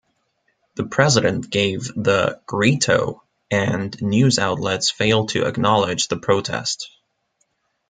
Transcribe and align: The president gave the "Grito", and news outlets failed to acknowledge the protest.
The 0.73 0.85
president 0.85 1.51
gave 1.51 1.83
the 1.95 2.41
"Grito", 2.47 3.21
and 3.51 3.95
news 4.01 4.39
outlets 4.39 4.89
failed 4.89 5.29
to 5.29 5.45
acknowledge 5.45 6.07
the 6.07 6.17
protest. 6.17 6.89